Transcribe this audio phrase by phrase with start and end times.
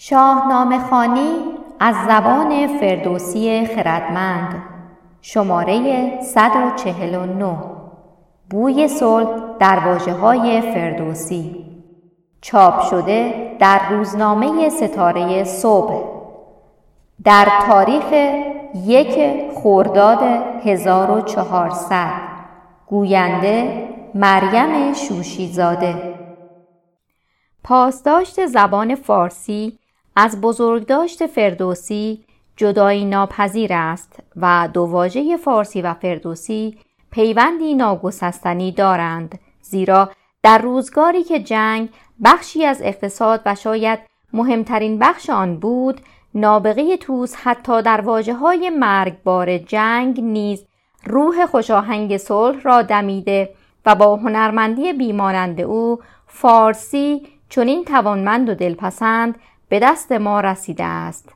[0.00, 1.32] شاهنامه خانی
[1.80, 4.62] از زبان فردوسی خردمند
[5.20, 7.56] شماره 149
[8.50, 11.64] بوی صلح در واجه های فردوسی.
[12.40, 16.04] چاپ شده در روزنامه ستاره صبح.
[17.24, 18.34] در تاریخ
[18.84, 20.22] یک خورداد
[20.64, 22.10] 1400
[22.86, 26.14] گوینده مریم شوشیزاده.
[27.64, 29.78] پاسداشت زبان فارسی
[30.20, 32.24] از بزرگداشت فردوسی
[32.56, 36.78] جدایی ناپذیر است و دو واژه فارسی و فردوسی
[37.10, 40.10] پیوندی ناگسستنی دارند زیرا
[40.42, 41.88] در روزگاری که جنگ
[42.24, 43.98] بخشی از اقتصاد و شاید
[44.32, 46.00] مهمترین بخش آن بود
[46.34, 50.64] نابغه توس حتی در واجه های مرگبار جنگ نیز
[51.04, 53.54] روح خوشاهنگ صلح را دمیده
[53.86, 59.38] و با هنرمندی بیمانند او فارسی چنین توانمند و دلپسند
[59.68, 61.28] به دست ما رسیده است.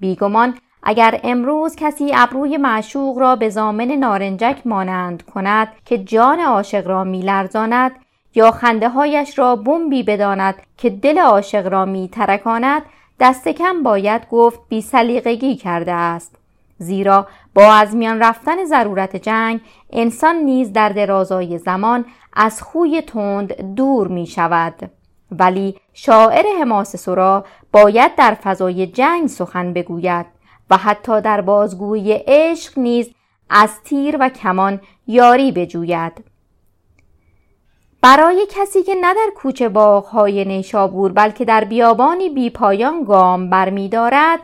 [0.00, 6.86] بیگمان اگر امروز کسی ابروی معشوق را به زامن نارنجک مانند کند که جان عاشق
[6.86, 7.92] را میلرزاند
[8.34, 12.82] یا خنده هایش را بمبی بداند که دل عاشق را می ترکاند
[13.20, 16.36] دست کم باید گفت بی سلیقگی کرده است.
[16.78, 19.60] زیرا با از میان رفتن ضرورت جنگ
[19.92, 24.90] انسان نیز در درازای زمان از خوی تند دور می شود
[25.30, 30.26] ولی شاعر حماس سرا باید در فضای جنگ سخن بگوید
[30.70, 33.10] و حتی در بازگوی عشق نیز
[33.50, 36.24] از تیر و کمان یاری بجوید.
[38.02, 44.38] برای کسی که نه در کوچه باغهای نیشابور بلکه در بیابانی بی پایان گام برمیدارد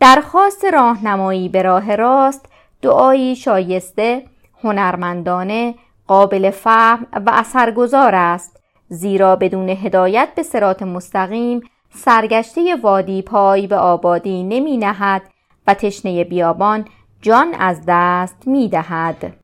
[0.00, 2.46] درخواست راهنمایی به راه راست
[2.82, 4.24] دعایی شایسته
[4.64, 5.74] هنرمندانه
[6.06, 8.57] قابل فهم و اثرگذار است.
[8.88, 15.22] زیرا بدون هدایت به سرات مستقیم سرگشته وادی پای به آبادی نمی نهد
[15.66, 16.84] و تشنه بیابان
[17.22, 19.36] جان از دست می دهد.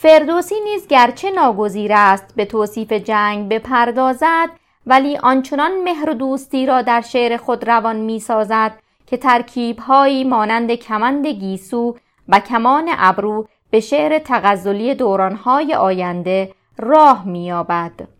[0.00, 4.48] فردوسی نیز گرچه ناگزیر است به توصیف جنگ بپردازد
[4.86, 8.72] ولی آنچنان مهر و دوستی را در شعر خود روان می سازد
[9.06, 11.96] که ترکیبهایی مانند کمند گیسو
[12.28, 18.17] و کمان ابرو به شعر تغزلی دورانهای آینده راه مییابد.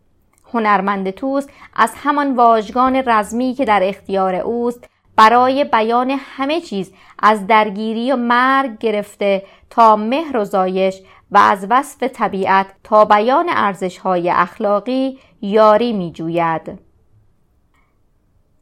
[0.53, 7.47] هنرمند توس از همان واژگان رزمی که در اختیار اوست برای بیان همه چیز از
[7.47, 14.31] درگیری و مرگ گرفته تا مهر و زایش و از وصف طبیعت تا بیان ارزش‌های
[14.31, 16.79] اخلاقی یاری می جوید.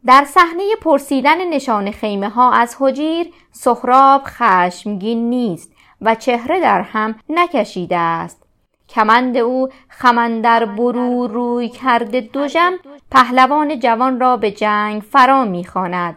[0.06, 7.14] در صحنه پرسیدن نشان خیمه ها از حجیر سخراب خشمگین نیست و چهره در هم
[7.28, 8.45] نکشیده است
[8.88, 12.72] کمند او خمندر برو روی کرده دوژم
[13.10, 16.16] پهلوان جوان را به جنگ فرا می‌خواند.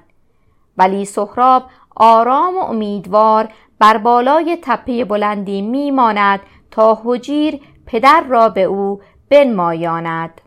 [0.78, 1.64] ولی سهراب
[1.96, 3.50] آرام و امیدوار
[3.80, 6.40] بر بالای تپه بلندی میماند
[6.72, 10.42] تا حجیر پدر را به او بنمایاند.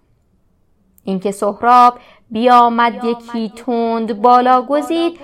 [1.04, 1.98] اینکه سهراب
[2.30, 5.20] بیامد یکی تند بالا گزید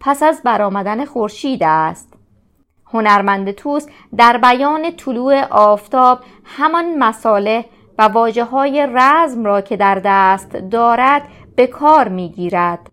[0.00, 2.15] پس از برآمدن خورشید است.
[2.92, 3.86] هنرمند توس
[4.16, 7.64] در بیان طلوع آفتاب همان مساله
[7.98, 11.22] و واجه های رزم را که در دست دارد
[11.56, 12.90] به کار می گیرد.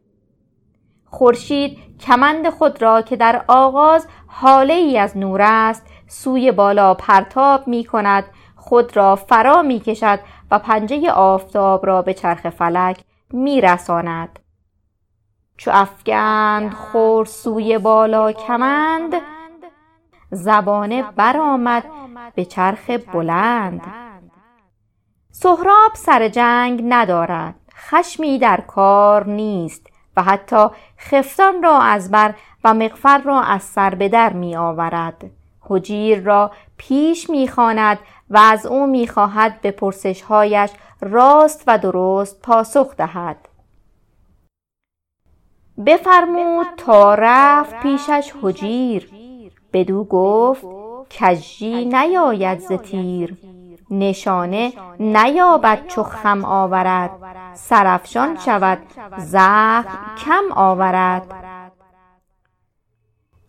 [1.06, 7.68] خورشید کمند خود را که در آغاز حاله ای از نور است سوی بالا پرتاب
[7.68, 8.24] می کند
[8.56, 10.20] خود را فرا می کشد
[10.52, 14.40] و پنجه آفتاب را به چرخ فلک می رساند.
[15.58, 19.14] چو افگند خور سوی بالا کمند
[20.34, 21.84] زبانه برآمد
[22.36, 23.82] به چرخ بلند.
[25.32, 27.56] سهراب سر جنگ ندارد.
[27.76, 30.68] خشمی در کار نیست و حتی
[30.98, 32.34] خفتان را از بر
[32.64, 35.32] و مغفر را از سر به در می آورد.
[35.62, 40.72] حجیر را پیش می خاند و از او می خواهد به پرسشهایش
[41.02, 43.38] راست و درست پاسخ دهد.
[45.86, 49.23] بفرمود تا رفت پیشش حجیر
[49.74, 50.66] بدو گفت
[51.10, 53.38] کژی نیاید ز تیر.
[53.90, 57.12] نشانه نیابد چو خم آورد.
[57.54, 58.78] سرافشان شود
[59.18, 59.86] زخم
[60.26, 61.34] کم آورد.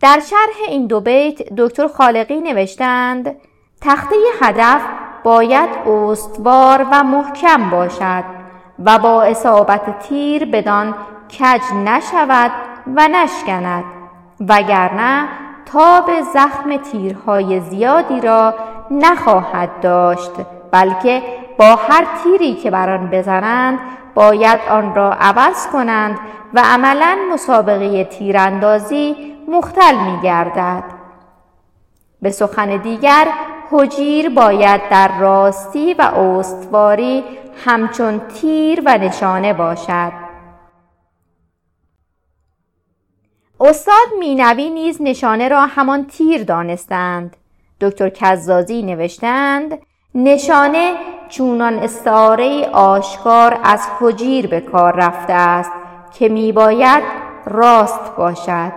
[0.01, 3.37] در شرح این دو بیت دکتر خالقی نوشتند
[3.81, 4.83] تخته هدف
[5.25, 8.25] باید استوار و محکم باشد
[8.85, 10.95] و با اصابت تیر بدان
[11.41, 12.51] کج نشود
[12.97, 13.85] و نشکند.
[14.41, 15.44] وگرنه
[15.75, 18.55] تاب زخم تیرهای زیادی را
[18.91, 20.31] نخواهد داشت
[20.71, 21.23] بلکه
[21.59, 23.79] با هر تیری که بر آن بزنند
[24.15, 26.19] باید آن را عوض کنند
[26.55, 29.17] و عملا مسابقه تیراندازی
[29.49, 30.85] مختل می گردد.
[32.23, 33.29] به سخن دیگر
[33.71, 37.25] حجیر باید در راستی و استواری
[37.65, 40.24] همچون تیر و نشانه باشد
[43.65, 47.37] استاد مینوی نیز نشانه را همان تیر دانستند.
[47.81, 49.79] دکتر کزازی نوشتند
[50.15, 50.95] نشانه
[51.29, 55.71] چونان استعاره آشکار از حجیر به کار رفته است
[56.19, 57.03] که میباید
[57.47, 58.73] راست باشد.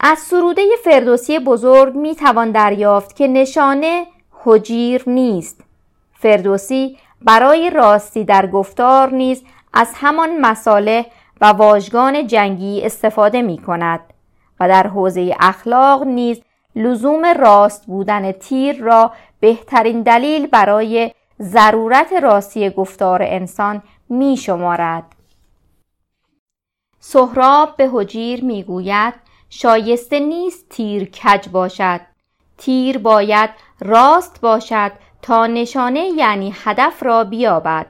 [0.00, 4.06] از سروده فردوسی بزرگ می توان دریافت که نشانه
[4.44, 5.60] حجیر نیست.
[6.12, 9.42] فردوسی برای راستی در گفتار نیز
[9.72, 11.06] از همان مساله
[11.40, 14.00] و واژگان جنگی استفاده می کند
[14.60, 16.40] و در حوزه اخلاق نیز
[16.76, 21.10] لزوم راست بودن تیر را بهترین دلیل برای
[21.40, 25.04] ضرورت راستی گفتار انسان می شمارد.
[27.00, 29.14] سهراب به حجیر می گوید
[29.50, 32.00] شایسته نیست تیر کج باشد
[32.58, 33.50] تیر باید
[33.80, 37.86] راست باشد تا نشانه یعنی هدف را بیابد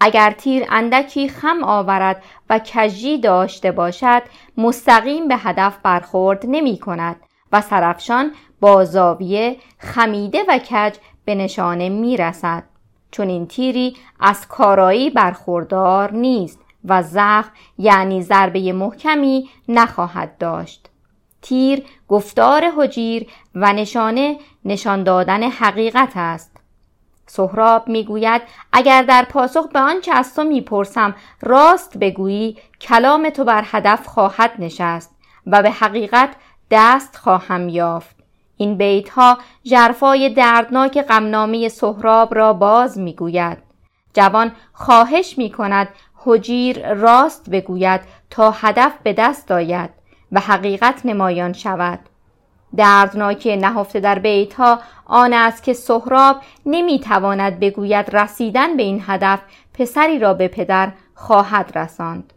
[0.00, 4.22] اگر تیر اندکی خم آورد و کجی داشته باشد
[4.56, 7.16] مستقیم به هدف برخورد نمی کند
[7.52, 10.94] و سرفشان با زاویه خمیده و کج
[11.24, 12.62] به نشانه می رسد.
[13.10, 20.90] چون این تیری از کارایی برخوردار نیست و زخم یعنی ضربه محکمی نخواهد داشت.
[21.42, 26.59] تیر گفتار حجیر و نشانه نشان دادن حقیقت است.
[27.32, 28.42] سهراب می‌گوید
[28.72, 34.52] اگر در پاسخ به آنچه از تو می‌پرسم راست بگویی کلام تو بر هدف خواهد
[34.58, 35.16] نشست
[35.46, 36.30] و به حقیقت
[36.70, 38.16] دست خواهم یافت.
[38.56, 43.58] این بیت ها جرفای دردناک غمنامه سهراب را باز می‌گوید.
[44.14, 48.00] جوان خواهش می کند حجیر راست بگوید
[48.30, 49.90] تا هدف به دست آید
[50.32, 51.98] و حقیقت نمایان شود.
[52.76, 56.36] دردناکی نهفته در بیت ها آن است که سهراب
[56.66, 59.40] نمی‌تواند بگوید رسیدن به این هدف
[59.74, 62.32] پسری را به پدر خواهد رساند.